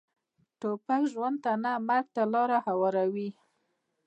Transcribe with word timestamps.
توپک 0.59 1.03
ژوند 1.13 1.45
نه، 1.63 1.73
مرګ 1.87 2.05
ته 2.15 2.21
لاره 2.33 2.59
هواروي. 2.67 3.29